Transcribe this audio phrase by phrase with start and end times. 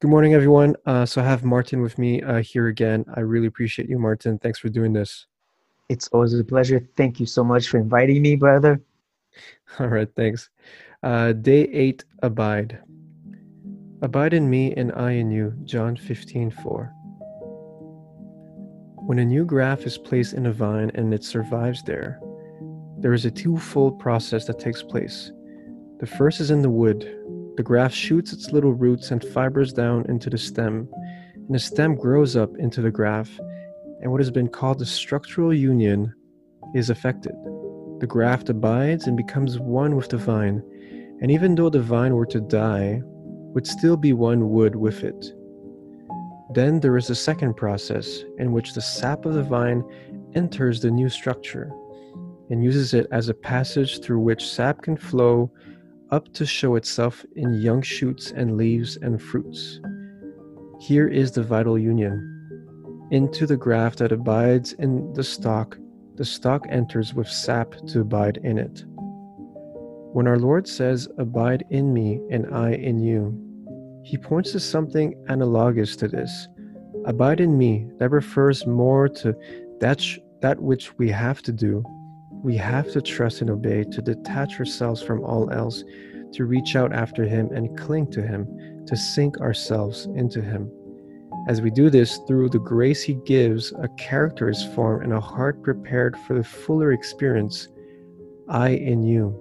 [0.00, 0.76] Good morning, everyone.
[0.86, 3.04] Uh, so I have Martin with me uh, here again.
[3.14, 4.38] I really appreciate you, Martin.
[4.38, 5.26] Thanks for doing this.
[5.88, 6.88] It's always a pleasure.
[6.96, 8.80] Thank you so much for inviting me, brother.
[9.80, 10.50] All right, thanks.
[11.02, 12.78] Uh, day eight, abide.
[14.00, 15.52] Abide in me and I in you.
[15.64, 16.92] John 15, 4.
[19.04, 22.20] When a new graft is placed in a vine and it survives there,
[22.98, 25.32] there is a twofold process that takes place.
[25.98, 27.16] The first is in the wood,
[27.58, 30.88] the graft shoots its little roots and fibers down into the stem,
[31.34, 33.40] and the stem grows up into the graft,
[34.00, 36.14] and what has been called the structural union
[36.76, 37.34] is affected.
[37.98, 40.62] The graft abides and becomes one with the vine,
[41.20, 45.32] and even though the vine were to die, would still be one wood with it.
[46.54, 49.82] Then there is a second process in which the sap of the vine
[50.36, 51.72] enters the new structure
[52.50, 55.50] and uses it as a passage through which sap can flow
[56.10, 59.80] up to show itself in young shoots and leaves and fruits.
[60.80, 63.08] Here is the vital union.
[63.10, 65.76] Into the graft that abides in the stock,
[66.16, 68.84] the stock enters with sap to abide in it.
[70.12, 73.44] When our Lord says, Abide in me and I in you,
[74.04, 76.48] he points to something analogous to this.
[77.04, 79.34] Abide in me, that refers more to
[79.80, 81.84] that, sh- that which we have to do
[82.42, 85.84] we have to trust and obey, to detach ourselves from all else,
[86.32, 90.70] to reach out after Him and cling to Him, to sink ourselves into Him.
[91.48, 95.20] As we do this through the grace He gives, a character is formed and a
[95.20, 97.68] heart prepared for the fuller experience
[98.48, 99.34] I in you.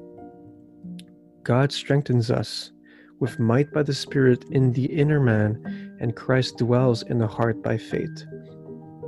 [1.43, 2.71] God strengthens us
[3.19, 7.63] with might by the Spirit in the inner man, and Christ dwells in the heart
[7.63, 8.25] by faith.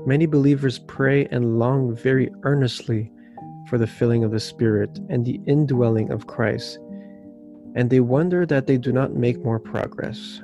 [0.05, 3.11] Many believers pray and long very earnestly
[3.69, 6.79] for the filling of the Spirit and the indwelling of Christ,
[7.75, 10.41] and they wonder that they do not make more progress.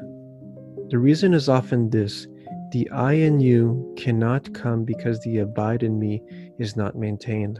[0.89, 2.27] The reason is often this
[2.71, 6.21] the I in you cannot come because the abide in me
[6.59, 7.59] is not maintained.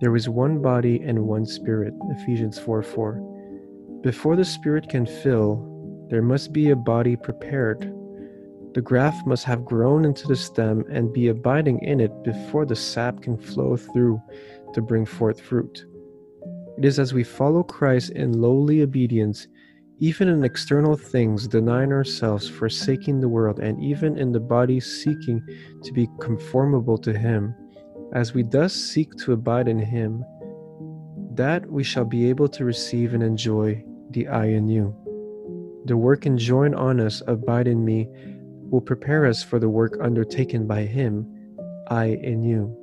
[0.00, 4.00] There is one body and one spirit, Ephesians 4 4.
[4.02, 7.92] Before the spirit can fill, there must be a body prepared.
[8.74, 12.76] The graft must have grown into the stem and be abiding in it before the
[12.76, 14.20] sap can flow through
[14.74, 15.84] to bring forth fruit.
[16.76, 19.48] It is as we follow Christ in lowly obedience,
[19.98, 25.42] even in external things, denying ourselves, forsaking the world, and even in the body seeking
[25.82, 27.54] to be conformable to Him,
[28.14, 30.24] as we thus seek to abide in Him,
[31.34, 34.94] that we shall be able to receive and enjoy the I in you.
[35.86, 38.08] The work enjoined on us, abide in me,
[38.70, 41.26] will prepare us for the work undertaken by Him,
[41.88, 42.76] I in you.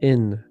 [0.00, 0.44] In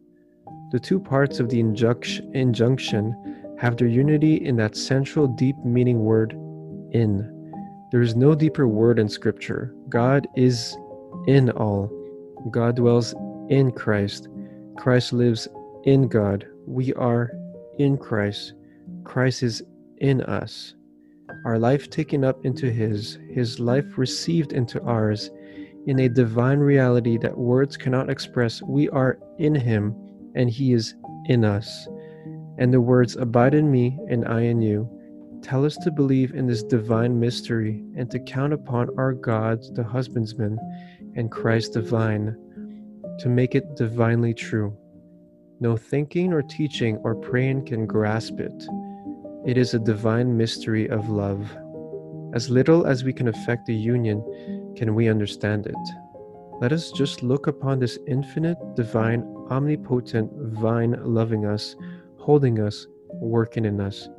[0.74, 6.32] the two parts of the injunction have their unity in that central deep meaning word,
[6.92, 7.30] in.
[7.92, 9.76] There is no deeper word in Scripture.
[9.88, 10.76] God is
[11.28, 11.92] in all.
[12.50, 13.14] God dwells
[13.50, 14.28] in Christ.
[14.76, 15.48] Christ lives
[15.84, 16.48] in God.
[16.66, 17.30] We are
[17.78, 18.54] in Christ.
[19.04, 19.62] Christ is
[19.98, 20.74] in us.
[21.46, 25.30] Our life taken up into His, His life received into ours.
[25.86, 29.96] In a divine reality that words cannot express, we are in Him
[30.36, 30.96] and He is
[31.26, 31.88] in us.
[32.58, 34.90] And the words, Abide in me and I in you,
[35.42, 39.84] tell us to believe in this divine mystery and to count upon our God, the
[39.84, 40.58] husbandman,
[41.16, 42.36] and Christ divine,
[43.20, 44.76] to make it divinely true.
[45.60, 48.64] No thinking or teaching or praying can grasp it.
[49.46, 51.50] It is a divine mystery of love.
[52.34, 54.24] As little as we can affect the union,
[54.76, 55.76] can we understand it.
[56.60, 61.76] Let us just look upon this infinite, divine, omnipotent vine loving us,
[62.18, 64.10] holding us, working in us.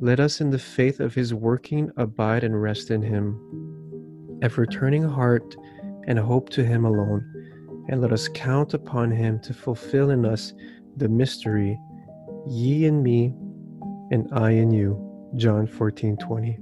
[0.00, 3.38] Let us, in the faith of his working, abide and rest in him.
[4.42, 5.56] Have returning heart
[6.06, 7.24] and hope to him alone,
[7.88, 10.52] and let us count upon him to fulfill in us
[10.96, 11.78] the mystery,
[12.48, 13.34] ye in me,
[14.10, 15.08] and I in you.
[15.36, 16.58] John 14 20.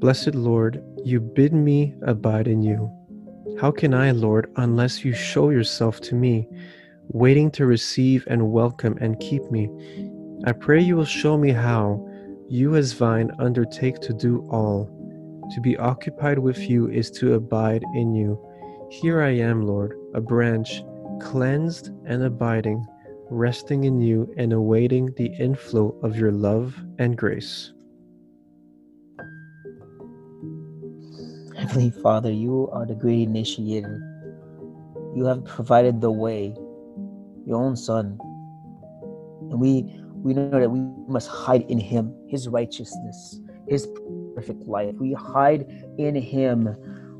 [0.00, 2.90] Blessed Lord, you bid me abide in you.
[3.58, 6.48] How can I, Lord, unless you show yourself to me,
[7.08, 9.70] waiting to receive and welcome and keep me?
[10.44, 12.06] I pray you will show me how
[12.48, 14.88] you, as vine, undertake to do all.
[15.54, 18.38] To be occupied with you is to abide in you.
[18.90, 20.82] Here I am, Lord, a branch,
[21.20, 22.86] cleansed and abiding,
[23.30, 27.72] resting in you and awaiting the inflow of your love and grace.
[31.70, 34.02] Heavenly Father, you are the great initiator.
[35.14, 36.52] You have provided the way,
[37.46, 38.18] your own Son.
[39.50, 39.82] And we
[40.16, 43.86] we know that we must hide in him, his righteousness, his
[44.34, 44.96] perfect life.
[44.96, 45.64] We hide
[45.96, 46.74] in Him,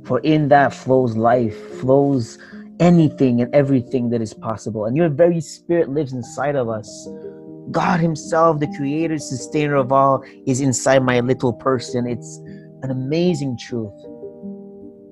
[0.04, 2.36] for in that flows life, flows
[2.80, 4.86] anything and everything that is possible.
[4.86, 7.08] And your very spirit lives inside of us.
[7.70, 12.08] God Himself, the creator, sustainer of all, is inside my little person.
[12.08, 12.38] It's
[12.82, 13.94] an amazing truth.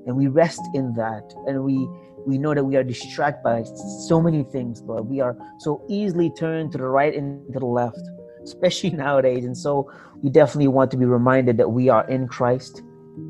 [0.09, 1.35] And we rest in that.
[1.47, 1.87] And we
[2.27, 3.63] we know that we are distracted by
[4.07, 5.07] so many things, Lord.
[5.09, 8.01] We are so easily turned to the right and to the left,
[8.43, 9.45] especially nowadays.
[9.45, 9.91] And so
[10.23, 12.83] we definitely want to be reminded that we are in Christ.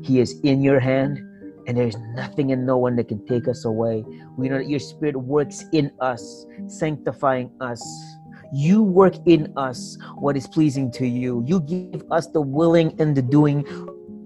[0.03, 1.17] He is in your hand
[1.67, 4.03] and there's nothing and no one that can take us away.
[4.37, 7.81] We know that your spirit works in us, sanctifying us.
[8.51, 11.43] You work in us what is pleasing to you.
[11.45, 13.65] You give us the willing and the doing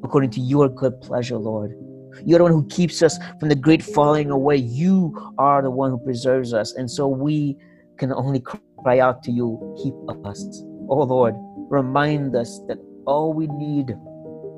[0.03, 1.75] according to your good pleasure, Lord.
[2.25, 4.57] You're the one who keeps us from the great falling away.
[4.57, 6.73] You are the one who preserves us.
[6.73, 7.57] And so we
[7.97, 9.93] can only cry out to you, keep
[10.25, 10.63] us.
[10.89, 11.35] Oh Lord,
[11.69, 13.95] remind us that all we need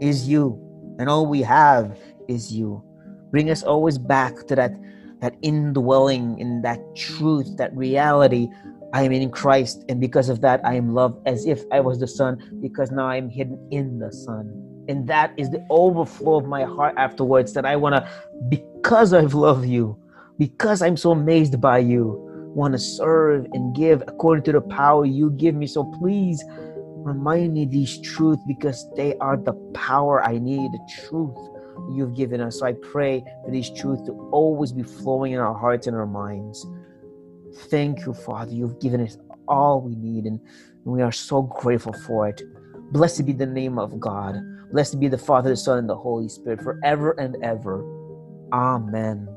[0.02, 0.60] is you,
[1.00, 1.98] and all we have
[2.28, 2.84] is you.
[3.32, 4.74] Bring us always back to that
[5.22, 8.50] that indwelling in that truth, that reality.
[8.94, 12.00] I am in Christ, and because of that, I am loved as if I was
[12.00, 14.75] the Son, because now I am hidden in the Son.
[14.88, 18.10] And that is the overflow of my heart afterwards that I want to,
[18.50, 19.98] because I've loved you,
[20.38, 22.22] because I'm so amazed by you,
[22.54, 25.68] want to serve and give according to the power you give me.
[25.68, 26.44] So please
[27.06, 31.36] remind me these truths because they are the power I need, the truth
[31.92, 32.60] you've given us.
[32.60, 36.08] So I pray for these truths to always be flowing in our hearts and our
[36.08, 36.66] minds.
[37.70, 38.52] Thank you, Father.
[38.52, 39.18] You've given us
[39.48, 40.40] all we need, and
[40.84, 42.42] we are so grateful for it.
[42.92, 44.36] Blessed be the name of God.
[44.72, 47.84] Blessed be the Father, the Son, and the Holy Spirit forever and ever.
[48.54, 49.35] Amen.